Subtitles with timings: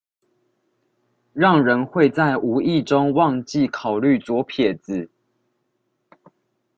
[1.31, 5.11] 讓人會在無意中忘記考慮左撇子